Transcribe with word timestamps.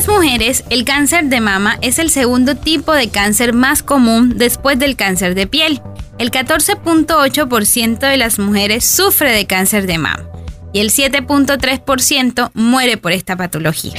las 0.00 0.08
mujeres, 0.08 0.64
el 0.70 0.86
cáncer 0.86 1.26
de 1.26 1.42
mama 1.42 1.76
es 1.82 1.98
el 1.98 2.08
segundo 2.08 2.56
tipo 2.56 2.94
de 2.94 3.10
cáncer 3.10 3.52
más 3.52 3.82
común 3.82 4.38
después 4.38 4.78
del 4.78 4.96
cáncer 4.96 5.34
de 5.34 5.46
piel. 5.46 5.82
El 6.18 6.30
14.8% 6.30 7.98
de 7.98 8.16
las 8.16 8.38
mujeres 8.38 8.86
sufre 8.86 9.30
de 9.30 9.46
cáncer 9.46 9.86
de 9.86 9.98
mama 9.98 10.24
y 10.72 10.80
el 10.80 10.88
7.3% 10.90 12.50
muere 12.54 12.96
por 12.96 13.12
esta 13.12 13.36
patología. 13.36 13.92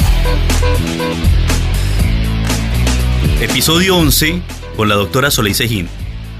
Episodio 3.39 3.95
11 3.97 4.41
con 4.75 4.89
la 4.89 4.95
doctora 4.95 5.29
Soleil 5.29 5.53
Sejín. 5.53 5.87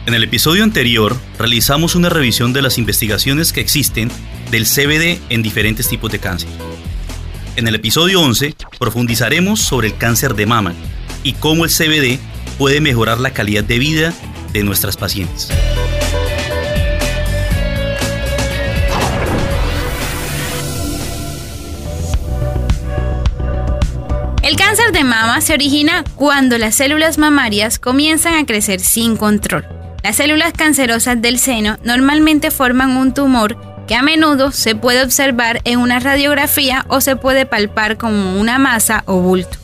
En 0.08 0.16
el 0.16 0.24
episodio 0.24 0.64
anterior 0.64 1.16
realizamos 1.38 1.94
una 1.94 2.10
revisión 2.10 2.52
de 2.52 2.64
las 2.64 2.80
investigaciones 2.80 3.54
que 3.54 3.62
existen 3.62 4.10
del 4.50 4.66
CBD 4.66 5.20
en 5.30 5.44
diferentes 5.44 5.88
tipos 5.88 6.12
de 6.12 6.18
cáncer. 6.18 6.50
En 7.62 7.68
el 7.68 7.76
episodio 7.76 8.20
11 8.22 8.56
profundizaremos 8.80 9.60
sobre 9.60 9.90
el 9.90 9.96
cáncer 9.96 10.34
de 10.34 10.48
mama 10.48 10.74
y 11.24 11.34
cómo 11.34 11.64
el 11.64 11.70
CBD 11.70 12.18
puede 12.58 12.82
mejorar 12.82 13.20
la 13.20 13.34
calidad 13.34 13.64
de 13.64 13.78
vida 13.78 14.16
de 14.52 14.64
nuestras 14.64 14.98
pacientes. 14.98 15.48
El 24.42 24.56
cáncer 24.56 24.92
de 24.92 25.04
mama 25.04 25.40
se 25.42 25.54
origina 25.54 26.04
cuando 26.16 26.58
las 26.58 26.74
células 26.74 27.20
mamarias 27.20 27.78
comienzan 27.78 28.34
a 28.34 28.46
crecer 28.48 28.80
sin 28.80 29.16
control. 29.18 29.68
Las 30.04 30.16
células 30.16 30.54
cancerosas 30.54 31.22
del 31.22 31.38
seno 31.38 31.78
normalmente 31.84 32.50
forman 32.50 32.98
un 32.98 33.14
tumor 33.14 33.71
que 33.92 33.96
a 33.98 34.04
menudo 34.04 34.54
se 34.54 34.74
puede 34.74 35.04
observar 35.04 35.60
en 35.66 35.78
una 35.78 36.00
radiografía 36.00 36.86
o 36.88 37.02
se 37.02 37.18
puede 37.18 37.46
palpar 37.46 37.98
como 37.98 38.40
una 38.40 38.58
masa 38.58 39.04
o 39.06 39.20
bulto. 39.20 39.58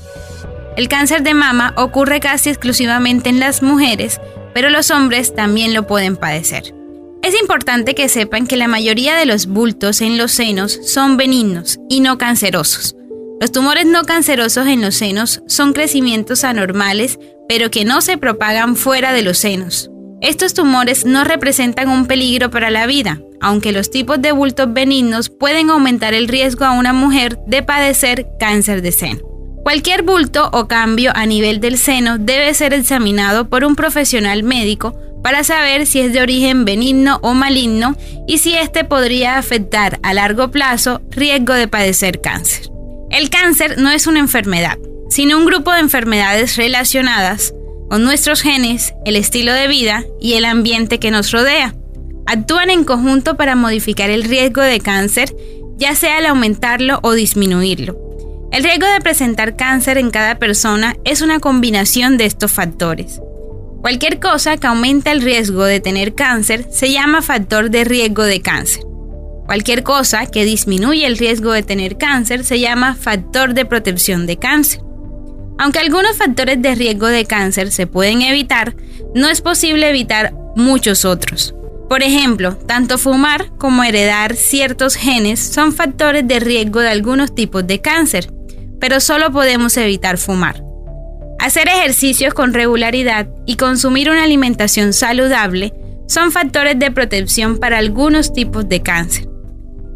El 0.76 0.90
cáncer 0.90 1.24
de 1.24 1.34
mama 1.34 1.74
ocurre 1.78 2.20
casi 2.20 2.50
exclusivamente 2.50 3.30
en 3.30 3.40
las 3.40 3.64
mujeres, 3.64 4.20
pero 4.54 4.70
los 4.70 4.92
hombres 4.92 5.34
también 5.34 5.74
lo 5.74 5.88
pueden 5.88 6.18
padecer. 6.18 6.76
Es 7.24 7.40
importante 7.40 7.96
que 7.96 8.10
sepan 8.10 8.48
que 8.48 8.58
la 8.58 8.68
mayoría 8.68 9.16
de 9.16 9.26
los 9.26 9.48
bultos 9.48 10.02
en 10.02 10.18
los 10.18 10.34
senos 10.34 10.78
son 10.84 11.16
benignos 11.16 11.80
y 11.88 12.02
no 12.02 12.18
cancerosos. 12.18 12.98
Los 13.40 13.54
tumores 13.54 13.86
no 13.86 14.04
cancerosos 14.04 14.68
en 14.68 14.82
los 14.82 14.96
senos 14.96 15.42
son 15.48 15.72
crecimientos 15.72 16.44
anormales, 16.44 17.18
pero 17.48 17.72
que 17.72 17.86
no 17.86 18.02
se 18.02 18.18
propagan 18.18 18.76
fuera 18.76 19.14
de 19.14 19.22
los 19.22 19.38
senos. 19.38 19.90
Estos 20.20 20.56
tumores 20.56 21.06
no 21.06 21.24
representan 21.24 21.90
un 21.90 22.08
peligro 22.08 22.50
para 22.50 22.72
la 22.72 22.88
vida, 22.88 23.20
aunque 23.40 23.72
los 23.72 23.92
tipos 23.92 24.20
de 24.20 24.32
bultos 24.32 24.74
benignos 24.74 25.30
pueden 25.30 25.70
aumentar 25.70 26.16
el 26.16 26.28
riesgo 26.28 26.66
a 26.66 26.72
una 26.72 26.92
mujer 26.92 27.38
de 27.46 27.62
padecer 27.62 28.28
cáncer 28.40 28.82
de 28.82 28.92
seno. 28.92 29.20
Cualquier 29.64 30.02
bulto 30.02 30.50
o 30.54 30.68
cambio 30.68 31.12
a 31.14 31.28
nivel 31.28 31.60
del 31.60 31.78
seno 31.78 32.18
debe 32.18 32.54
ser 32.56 32.74
examinado 32.74 33.48
por 33.48 33.64
un 33.64 33.76
profesional 33.76 34.42
médico 34.42 34.98
para 35.22 35.44
saber 35.44 35.86
si 35.86 36.00
es 36.00 36.14
de 36.14 36.22
origen 36.22 36.66
benigno 36.66 37.20
o 37.22 37.36
maligno 37.36 37.96
y 38.28 38.40
si 38.40 38.56
éste 38.56 38.86
podría 38.86 39.38
afectar 39.38 40.00
a 40.02 40.16
largo 40.16 40.50
plazo 40.50 41.02
riesgo 41.12 41.54
de 41.54 41.68
padecer 41.68 42.22
cáncer. 42.22 42.72
El 43.12 43.30
cáncer 43.30 43.78
no 43.78 43.92
es 43.92 44.08
una 44.08 44.20
enfermedad, 44.20 44.78
sino 45.10 45.38
un 45.38 45.46
grupo 45.46 45.72
de 45.74 45.80
enfermedades 45.80 46.56
relacionadas 46.56 47.54
con 47.90 48.04
nuestros 48.04 48.42
genes, 48.42 48.94
el 49.06 49.16
estilo 49.16 49.54
de 49.54 49.68
vida 49.68 50.04
y 50.20 50.34
el 50.34 50.46
ambiente 50.46 51.00
que 51.00 51.12
nos 51.12 51.32
rodea. 51.32 51.76
Actúan 52.26 52.70
en 52.70 52.84
conjunto 52.84 53.38
para 53.38 53.56
modificar 53.56 54.10
el 54.10 54.24
riesgo 54.24 54.62
de 54.62 54.80
cáncer, 54.80 55.34
ya 55.78 55.96
sea 55.96 56.18
al 56.18 56.26
aumentarlo 56.26 57.00
o 57.04 57.14
disminuirlo. 57.14 57.98
El 58.52 58.64
riesgo 58.64 58.88
de 58.88 59.02
presentar 59.02 59.56
cáncer 59.56 59.98
en 59.98 60.10
cada 60.10 60.40
persona 60.40 60.96
es 61.04 61.22
una 61.22 61.40
combinación 61.40 62.18
de 62.18 62.26
estos 62.26 62.52
factores. 62.52 63.22
Cualquier 63.82 64.20
cosa 64.20 64.58
que 64.58 64.68
aumenta 64.68 65.12
el 65.12 65.22
riesgo 65.22 65.64
de 65.64 65.80
tener 65.80 66.16
cáncer 66.16 66.66
se 66.72 66.92
llama 66.92 67.22
factor 67.22 67.70
de 67.70 67.84
riesgo 67.84 68.24
de 68.24 68.42
cáncer. 68.42 68.84
Cualquier 69.46 69.84
cosa 69.84 70.26
que 70.26 70.44
disminuye 70.44 71.06
el 71.06 71.18
riesgo 71.18 71.54
de 71.54 71.64
tener 71.64 71.98
cáncer 71.98 72.44
se 72.44 72.60
llama 72.60 72.96
factor 72.96 73.54
de 73.54 73.66
protección 73.66 74.26
de 74.28 74.38
cáncer. 74.38 74.82
Aunque 75.58 75.80
algunos 75.80 76.18
factores 76.18 76.62
de 76.62 76.76
riesgo 76.76 77.08
de 77.08 77.26
cáncer 77.26 77.72
se 77.72 77.88
pueden 77.88 78.22
evitar, 78.22 78.76
no 79.16 79.30
es 79.30 79.42
posible 79.42 79.90
evitar 79.90 80.34
muchos 80.56 81.06
otros. 81.06 81.54
Por 81.90 82.04
ejemplo, 82.04 82.58
tanto 82.58 82.98
fumar 82.98 83.52
como 83.58 83.84
heredar 83.84 84.36
ciertos 84.36 84.96
genes 84.96 85.40
son 85.40 85.74
factores 85.74 86.28
de 86.28 86.40
riesgo 86.40 86.82
de 86.82 86.90
algunos 86.90 87.34
tipos 87.34 87.66
de 87.66 87.80
cáncer, 87.80 88.30
pero 88.80 89.00
solo 89.00 89.32
podemos 89.32 89.78
evitar 89.78 90.18
fumar. 90.18 90.64
Hacer 91.40 91.68
ejercicios 91.70 92.34
con 92.34 92.54
regularidad 92.54 93.28
y 93.46 93.56
consumir 93.56 94.10
una 94.10 94.24
alimentación 94.24 94.92
saludable 94.92 95.74
son 96.08 96.32
factores 96.32 96.78
de 96.78 96.92
protección 96.92 97.58
para 97.58 97.78
algunos 97.78 98.34
tipos 98.34 98.68
de 98.68 98.82
cáncer. 98.82 99.27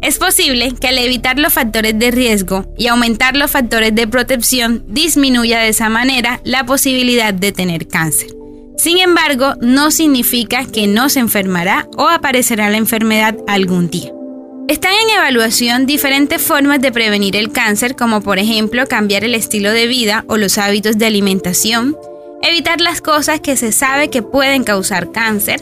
Es 0.02 0.18
posible 0.18 0.74
que 0.80 0.88
al 0.88 0.98
evitar 0.98 1.38
los 1.38 1.52
factores 1.52 1.96
de 1.96 2.10
riesgo 2.10 2.66
y 2.76 2.88
aumentar 2.88 3.36
los 3.36 3.52
factores 3.52 3.94
de 3.94 4.08
protección 4.08 4.84
disminuya 4.88 5.60
de 5.60 5.68
esa 5.68 5.88
manera 5.88 6.40
la 6.42 6.66
posibilidad 6.66 7.32
de 7.32 7.52
tener 7.52 7.86
cáncer. 7.86 8.28
Sin 8.76 8.98
embargo, 8.98 9.54
no 9.60 9.92
significa 9.92 10.66
que 10.66 10.88
no 10.88 11.08
se 11.08 11.20
enfermará 11.20 11.86
o 11.96 12.08
aparecerá 12.08 12.68
la 12.68 12.78
enfermedad 12.78 13.36
algún 13.46 13.90
día. 13.90 14.10
Están 14.66 14.94
en 14.94 15.18
evaluación 15.18 15.86
diferentes 15.86 16.42
formas 16.42 16.80
de 16.80 16.90
prevenir 16.90 17.36
el 17.36 17.52
cáncer, 17.52 17.94
como 17.94 18.22
por 18.22 18.40
ejemplo 18.40 18.88
cambiar 18.88 19.22
el 19.22 19.36
estilo 19.36 19.70
de 19.70 19.86
vida 19.86 20.24
o 20.26 20.36
los 20.36 20.58
hábitos 20.58 20.98
de 20.98 21.06
alimentación, 21.06 21.96
evitar 22.42 22.80
las 22.80 23.00
cosas 23.00 23.40
que 23.40 23.56
se 23.56 23.70
sabe 23.70 24.10
que 24.10 24.22
pueden 24.22 24.64
causar 24.64 25.12
cáncer, 25.12 25.60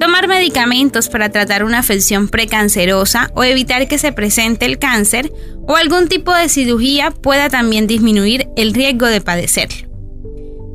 Tomar 0.00 0.28
medicamentos 0.28 1.08
para 1.08 1.30
tratar 1.30 1.64
una 1.64 1.80
afección 1.80 2.28
precancerosa 2.28 3.30
o 3.34 3.42
evitar 3.42 3.88
que 3.88 3.98
se 3.98 4.12
presente 4.12 4.64
el 4.64 4.78
cáncer 4.78 5.32
o 5.66 5.76
algún 5.76 6.08
tipo 6.08 6.32
de 6.32 6.48
cirugía 6.48 7.10
pueda 7.10 7.48
también 7.48 7.86
disminuir 7.86 8.48
el 8.56 8.74
riesgo 8.74 9.06
de 9.06 9.20
padecerlo. 9.20 9.88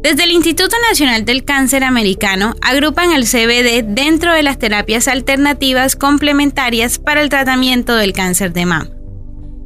Desde 0.03 0.25
el 0.25 0.31
Instituto 0.31 0.75
Nacional 0.89 1.23
del 1.23 1.45
Cáncer 1.45 1.85
Americano 1.85 2.55
agrupan 2.61 3.13
el 3.13 3.23
CBD 3.23 3.85
dentro 3.85 4.33
de 4.33 4.43
las 4.43 4.59
terapias 4.59 5.07
alternativas 5.07 5.95
complementarias 5.95 6.99
para 6.99 7.21
el 7.21 7.29
tratamiento 7.29 7.95
del 7.95 8.11
cáncer 8.11 8.51
de 8.51 8.65
mama. 8.65 8.92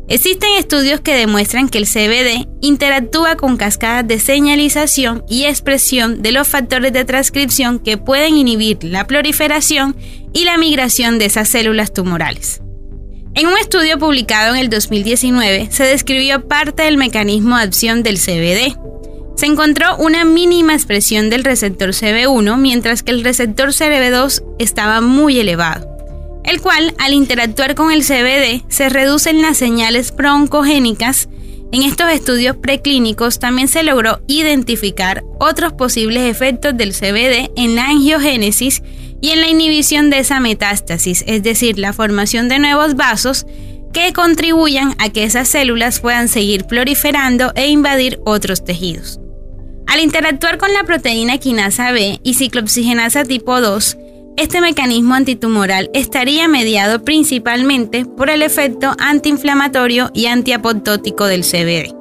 Existen 0.10 0.52
estudios 0.58 1.02
que 1.02 1.16
demuestran 1.16 1.68
que 1.68 1.80
el 1.80 1.86
CBD 1.86 2.48
interactúa 2.62 3.36
con 3.36 3.58
cascadas 3.58 4.08
de 4.08 4.20
señalización 4.20 5.26
y 5.28 5.44
expresión 5.44 6.22
de 6.22 6.32
los 6.32 6.48
factores 6.48 6.94
de 6.94 7.04
transcripción 7.04 7.80
que 7.80 7.98
pueden 7.98 8.38
inhibir 8.38 8.82
la 8.86 9.06
proliferación 9.06 9.98
y 10.32 10.46
la 10.46 10.58
migración 10.58 11.20
de 11.20 11.26
esas 11.26 11.50
células 11.50 11.92
tumorales. 11.92 12.62
En 13.34 13.48
un 13.48 13.58
estudio 13.58 14.00
publicado 14.00 14.56
en 14.56 14.62
el 14.62 14.70
2019 14.70 15.68
se 15.72 15.84
describió 15.84 16.48
parte 16.48 16.84
del 16.84 16.96
mecanismo 16.96 17.58
de 17.58 17.64
acción 17.64 18.02
del 18.02 18.18
CBD. 18.18 18.78
Se 19.36 19.46
encontró 19.46 19.98
una 19.98 20.24
mínima 20.24 20.74
expresión 20.74 21.30
del 21.30 21.44
receptor 21.44 21.90
CB1 21.90 22.58
mientras 22.58 23.04
que 23.04 23.12
el 23.12 23.26
receptor 23.26 23.70
CB2 23.70 24.42
estaba 24.58 25.02
muy 25.02 25.38
elevado 25.38 25.97
el 26.48 26.62
cual 26.62 26.96
al 26.98 27.14
interactuar 27.14 27.76
con 27.76 27.92
el 27.92 28.04
CBD 28.04 28.64
se 28.70 28.90
reducen 28.90 29.42
las 29.42 29.58
señales 29.58 30.16
broncogénicas. 30.16 31.28
En 31.74 31.84
estos 31.84 32.10
estudios 32.10 32.56
preclínicos 32.56 33.40
también 33.40 33.68
se 33.68 33.84
logró 33.84 34.22
identificar 34.28 35.26
otros 35.40 35.74
posibles 35.74 36.24
efectos 36.24 36.76
del 36.78 36.94
CBD 36.94 37.52
en 37.58 37.76
la 37.76 37.90
angiogénesis 37.90 38.82
y 39.22 39.32
en 39.32 39.42
la 39.42 39.50
inhibición 39.50 40.10
de 40.10 40.20
esa 40.20 40.40
metástasis, 40.40 41.26
es 41.28 41.44
decir, 41.44 41.78
la 41.78 41.92
formación 41.92 42.48
de 42.48 42.60
nuevos 42.60 42.96
vasos 42.96 43.46
que 43.92 44.14
contribuyan 44.14 44.96
a 45.00 45.10
que 45.10 45.26
esas 45.26 45.50
células 45.50 46.00
puedan 46.00 46.30
seguir 46.30 46.66
proliferando 46.66 47.52
e 47.56 47.68
invadir 47.68 48.20
otros 48.26 48.64
tejidos. 48.64 49.20
Al 49.88 50.00
interactuar 50.02 50.58
con 50.58 50.72
la 50.72 50.84
proteína 50.84 51.40
quinasa 51.40 51.92
B 51.92 52.20
y 52.24 52.36
ciclooxigenasa 52.36 53.26
tipo 53.26 53.60
2, 53.60 53.98
este 54.38 54.62
mecanismo 54.62 55.16
antitumoral 55.16 55.90
estaría 55.94 56.48
mediado 56.48 57.04
principalmente 57.04 58.06
por 58.06 58.30
el 58.30 58.44
efecto 58.44 58.96
antiinflamatorio 59.00 60.12
y 60.14 60.28
antiapoptótico 60.28 61.26
del 61.26 61.42
CBD. 61.42 61.94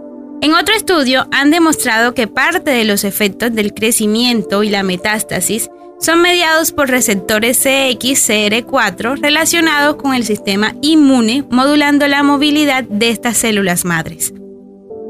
En 0.42 0.54
otro 0.54 0.74
estudio 0.74 1.26
han 1.32 1.50
demostrado 1.50 2.12
que 2.12 2.28
parte 2.28 2.70
de 2.70 2.84
los 2.84 3.04
efectos 3.04 3.54
del 3.54 3.72
crecimiento 3.72 4.62
y 4.62 4.68
la 4.68 4.82
metástasis 4.82 5.70
son 5.98 6.20
mediados 6.20 6.72
por 6.72 6.90
receptores 6.90 7.64
CXCR4 7.64 9.18
relacionados 9.18 9.96
con 9.96 10.12
el 10.14 10.24
sistema 10.24 10.74
inmune, 10.82 11.46
modulando 11.50 12.06
la 12.06 12.22
movilidad 12.22 12.84
de 12.84 13.08
estas 13.08 13.38
células 13.38 13.86
madres. 13.86 14.34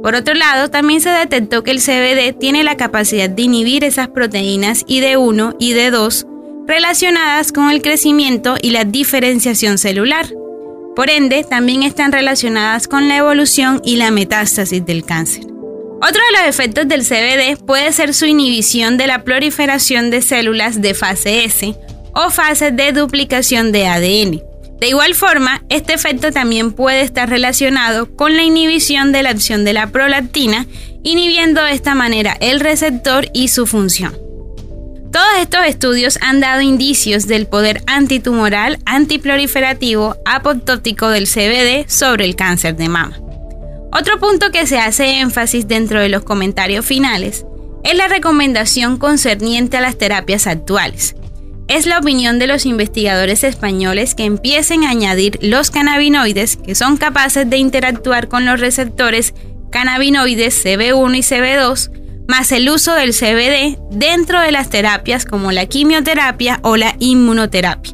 Por 0.01 0.15
otro 0.15 0.35
lado, 0.35 0.71
también 0.71 1.01
se 1.01 1.11
detectó 1.11 1.65
que 1.65 1.73
el 1.73 1.81
CBD 1.81 2.39
tiene 2.39 2.63
la 2.63 2.77
capacidad 2.77 3.29
de 3.29 3.43
inhibir 3.43 3.83
esas 3.83 4.07
proteínas 4.07 4.87
ID1 4.87 5.57
y 5.59 5.75
ID2 5.75 6.36
relacionadas 6.67 7.53
con 7.53 7.71
el 7.71 7.83
crecimiento 7.83 8.57
y 8.61 8.71
la 8.71 8.85
diferenciación 8.85 9.79
celular. 9.79 10.27
Por 10.95 11.11
ende, 11.11 11.45
también 11.45 11.83
están 11.83 12.13
relacionadas 12.13 12.89
con 12.89 13.09
la 13.09 13.17
evolución 13.17 13.81
y 13.85 13.97
la 13.97 14.11
metástasis 14.11 14.85
del 14.85 15.05
cáncer. 15.05 15.45
Otro 15.45 16.21
de 16.31 16.39
los 16.39 16.49
efectos 16.49 16.89
del 16.89 17.05
CBD 17.05 17.63
puede 17.65 17.93
ser 17.93 18.15
su 18.15 18.27
inhibición 18.27 18.97
de 18.97 19.07
la 19.07 19.25
proliferación 19.25 20.11
de 20.11 20.23
células 20.23 20.83
de 20.83 20.95
fase 20.95 21.45
S 21.45 21.75
o 22.13 22.31
fase 22.31 22.71
de 22.71 22.93
duplicación 22.93 23.73
de 23.73 23.87
ADN. 23.87 24.43
De 24.81 24.89
igual 24.89 25.15
forma, 25.15 25.63
este 25.71 25.95
efecto 25.95 26.33
también 26.33 26.73
puede 26.73 27.01
estar 27.01 27.31
relacionado 27.31 28.15
con 28.15 28.37
la 28.37 28.43
inhibición 28.43 29.11
de 29.11 29.23
la 29.23 29.31
acción 29.31 29.65
de 29.65 29.73
la 29.73 29.87
prolactina, 29.87 30.67
inhibiendo 31.03 31.63
de 31.63 31.73
esta 31.73 31.95
manera 31.95 32.37
el 32.41 32.61
receptor 32.61 33.29
y 33.33 33.49
su 33.49 33.67
función. 33.67 34.26
Todos 35.17 35.41
estos 35.41 35.65
estudios 35.65 36.19
han 36.21 36.41
dado 36.41 36.61
indicios 36.61 37.27
del 37.27 37.47
poder 37.47 37.81
antitumoral, 37.87 38.79
antiproliferativo, 38.85 40.15
apoptótico 40.27 41.09
del 41.09 41.27
CBD 41.27 41.89
sobre 41.89 42.27
el 42.27 42.37
cáncer 42.37 42.77
de 42.77 42.91
mama. 42.91 43.19
Otro 43.95 44.19
punto 44.21 44.51
que 44.53 44.67
se 44.67 44.79
hace 44.79 45.21
énfasis 45.21 45.67
dentro 45.67 46.03
de 46.03 46.11
los 46.11 46.23
comentarios 46.23 46.85
finales 46.85 47.47
es 47.83 47.97
la 47.97 48.09
recomendación 48.09 48.99
concerniente 48.99 49.79
a 49.79 49.81
las 49.81 49.97
terapias 49.97 50.47
actuales. 50.47 51.17
Es 51.67 51.87
la 51.87 51.99
opinión 51.99 52.39
de 52.39 52.49
los 52.49 52.67
investigadores 52.67 53.43
españoles 53.43 54.15
que 54.15 54.27
empiecen 54.27 54.85
a 54.85 54.91
añadir 54.91 55.39
los 55.41 55.71
cannabinoides 55.71 56.59
que 56.59 56.75
son 56.75 56.99
capaces 56.99 57.49
de 57.49 57.57
interactuar 57.57 58.29
con 58.29 58.45
los 58.45 58.61
receptores 58.61 59.33
cannabinoides 59.71 60.63
CB1 60.63 61.17
y 61.17 61.21
CB2, 61.21 62.06
más 62.29 62.53
el 62.53 62.69
uso 62.69 62.95
del 62.95 63.13
CBD 63.13 63.79
dentro 63.91 64.41
de 64.41 64.53
las 64.53 64.71
terapias 64.71 65.25
como 65.25 65.53
la 65.53 65.67
quimioterapia 65.67 66.61
o 66.63 66.77
la 66.77 66.97
inmunoterapia. 66.99 67.93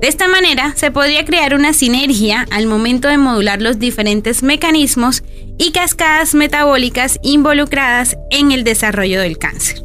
De 0.00 0.08
esta 0.08 0.26
manera 0.26 0.74
se 0.76 0.90
podría 0.90 1.24
crear 1.24 1.54
una 1.54 1.72
sinergia 1.72 2.46
al 2.50 2.66
momento 2.66 3.08
de 3.08 3.18
modular 3.18 3.62
los 3.62 3.78
diferentes 3.78 4.42
mecanismos 4.42 5.22
y 5.58 5.70
cascadas 5.70 6.34
metabólicas 6.34 7.20
involucradas 7.22 8.16
en 8.30 8.50
el 8.50 8.64
desarrollo 8.64 9.20
del 9.20 9.38
cáncer. 9.38 9.82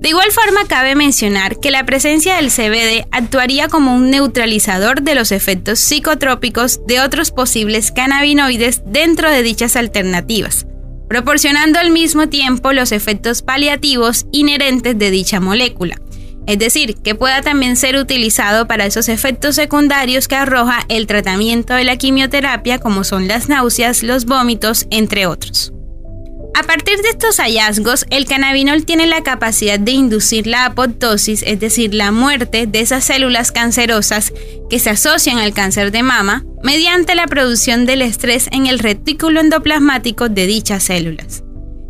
De 0.00 0.08
igual 0.08 0.32
forma, 0.32 0.66
cabe 0.66 0.94
mencionar 0.94 1.60
que 1.60 1.70
la 1.70 1.84
presencia 1.84 2.36
del 2.36 2.50
CBD 2.50 3.06
actuaría 3.10 3.68
como 3.68 3.94
un 3.94 4.08
neutralizador 4.08 5.02
de 5.02 5.14
los 5.14 5.30
efectos 5.30 5.78
psicotrópicos 5.78 6.80
de 6.86 7.00
otros 7.00 7.30
posibles 7.30 7.92
cannabinoides 7.92 8.80
dentro 8.86 9.30
de 9.30 9.42
dichas 9.42 9.76
alternativas, 9.76 10.66
proporcionando 11.10 11.80
al 11.80 11.90
mismo 11.90 12.28
tiempo 12.28 12.72
los 12.72 12.92
efectos 12.92 13.42
paliativos 13.42 14.26
inherentes 14.30 14.96
de 14.96 15.10
dicha 15.10 15.40
molécula, 15.40 16.00
es 16.46 16.56
decir, 16.56 16.94
que 17.02 17.16
pueda 17.16 17.42
también 17.42 17.74
ser 17.74 17.96
utilizado 17.96 18.68
para 18.68 18.86
esos 18.86 19.08
efectos 19.08 19.56
secundarios 19.56 20.28
que 20.28 20.36
arroja 20.36 20.84
el 20.88 21.08
tratamiento 21.08 21.74
de 21.74 21.82
la 21.82 21.96
quimioterapia 21.96 22.78
como 22.78 23.02
son 23.02 23.26
las 23.26 23.48
náuseas, 23.48 24.04
los 24.04 24.24
vómitos, 24.24 24.86
entre 24.92 25.26
otros. 25.26 25.72
A 26.60 26.64
partir 26.64 27.00
de 27.00 27.08
estos 27.08 27.38
hallazgos, 27.38 28.04
el 28.10 28.26
cannabinol 28.26 28.84
tiene 28.84 29.06
la 29.06 29.22
capacidad 29.22 29.80
de 29.80 29.92
inducir 29.92 30.46
la 30.46 30.66
apoptosis, 30.66 31.42
es 31.46 31.58
decir, 31.58 31.94
la 31.94 32.12
muerte 32.12 32.66
de 32.66 32.80
esas 32.80 33.02
células 33.02 33.50
cancerosas 33.50 34.34
que 34.68 34.78
se 34.78 34.90
asocian 34.90 35.38
al 35.38 35.54
cáncer 35.54 35.90
de 35.90 36.02
mama, 36.02 36.44
mediante 36.62 37.14
la 37.14 37.26
producción 37.26 37.86
del 37.86 38.02
estrés 38.02 38.46
en 38.52 38.66
el 38.66 38.78
retículo 38.78 39.40
endoplasmático 39.40 40.28
de 40.28 40.46
dichas 40.46 40.82
células. 40.82 41.42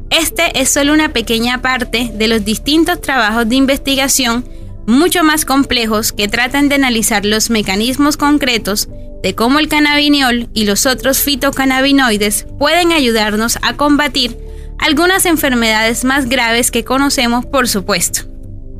Este 0.08 0.60
es 0.60 0.70
solo 0.70 0.92
una 0.92 1.12
pequeña 1.12 1.60
parte 1.60 2.12
de 2.14 2.28
los 2.28 2.44
distintos 2.44 3.00
trabajos 3.00 3.48
de 3.48 3.56
investigación 3.56 4.48
mucho 4.86 5.24
más 5.24 5.44
complejos 5.44 6.12
que 6.12 6.28
tratan 6.28 6.68
de 6.68 6.76
analizar 6.76 7.26
los 7.26 7.50
mecanismos 7.50 8.16
concretos 8.16 8.88
de 9.24 9.34
cómo 9.34 9.58
el 9.58 9.66
cannabinol 9.66 10.48
y 10.54 10.64
los 10.64 10.86
otros 10.86 11.18
fitocannabinoides 11.18 12.46
pueden 12.56 12.92
ayudarnos 12.92 13.58
a 13.62 13.76
combatir 13.76 14.38
algunas 14.80 15.26
enfermedades 15.26 16.04
más 16.04 16.28
graves 16.28 16.70
que 16.70 16.84
conocemos, 16.84 17.44
por 17.46 17.68
supuesto. 17.68 18.22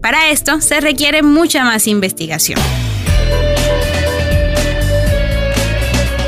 Para 0.03 0.31
esto 0.31 0.61
se 0.61 0.81
requiere 0.81 1.23
mucha 1.23 1.65
más 1.65 1.87
investigación. 1.87 2.59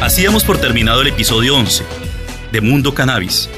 Así 0.00 0.24
damos 0.24 0.44
por 0.44 0.58
terminado 0.58 1.00
el 1.00 1.08
episodio 1.08 1.56
11 1.56 1.84
de 2.52 2.60
Mundo 2.60 2.94
Cannabis. 2.94 3.48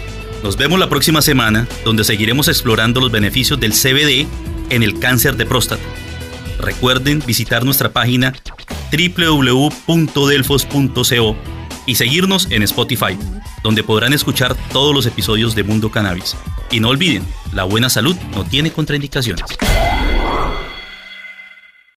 Nos 0.42 0.56
vemos 0.56 0.78
la 0.78 0.88
próxima 0.88 1.20
semana 1.20 1.66
donde 1.84 2.04
seguiremos 2.04 2.48
explorando 2.48 3.00
los 3.00 3.10
beneficios 3.10 3.58
del 3.58 3.72
CBD 3.72 4.28
en 4.70 4.82
el 4.82 5.00
cáncer 5.00 5.36
de 5.36 5.46
próstata. 5.46 5.82
Recuerden 6.60 7.22
visitar 7.26 7.64
nuestra 7.64 7.92
página 7.92 8.34
www.delfos.co 8.92 11.36
y 11.86 11.96
seguirnos 11.96 12.46
en 12.50 12.62
Spotify, 12.62 13.18
donde 13.64 13.82
podrán 13.82 14.12
escuchar 14.12 14.54
todos 14.72 14.94
los 14.94 15.06
episodios 15.06 15.56
de 15.56 15.64
Mundo 15.64 15.90
Cannabis. 15.90 16.36
Y 16.70 16.78
no 16.78 16.90
olviden, 16.90 17.26
la 17.52 17.64
buena 17.64 17.88
salud 17.88 18.14
no 18.34 18.44
tiene 18.44 18.70
contraindicaciones. 18.70 19.44